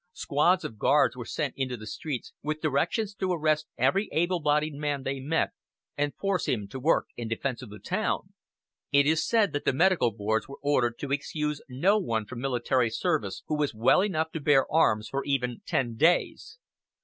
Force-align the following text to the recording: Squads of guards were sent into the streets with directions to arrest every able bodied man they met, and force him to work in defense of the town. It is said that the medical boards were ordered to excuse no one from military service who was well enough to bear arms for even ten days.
Squads 0.13 0.63
of 0.65 0.79
guards 0.79 1.15
were 1.15 1.25
sent 1.27 1.53
into 1.55 1.77
the 1.77 1.85
streets 1.85 2.33
with 2.41 2.59
directions 2.61 3.13
to 3.13 3.31
arrest 3.31 3.67
every 3.77 4.09
able 4.11 4.39
bodied 4.39 4.73
man 4.73 5.03
they 5.03 5.19
met, 5.19 5.51
and 5.95 6.15
force 6.15 6.47
him 6.47 6.67
to 6.69 6.79
work 6.79 7.09
in 7.17 7.27
defense 7.27 7.61
of 7.61 7.69
the 7.69 7.77
town. 7.77 8.33
It 8.91 9.05
is 9.05 9.23
said 9.23 9.53
that 9.53 9.63
the 9.63 9.73
medical 9.73 10.09
boards 10.09 10.47
were 10.49 10.57
ordered 10.63 10.97
to 11.01 11.11
excuse 11.11 11.61
no 11.69 11.99
one 11.99 12.25
from 12.25 12.39
military 12.41 12.89
service 12.89 13.43
who 13.45 13.55
was 13.55 13.75
well 13.75 14.01
enough 14.03 14.31
to 14.31 14.39
bear 14.39 14.65
arms 14.73 15.07
for 15.07 15.23
even 15.23 15.61
ten 15.67 15.93
days. 15.97 16.57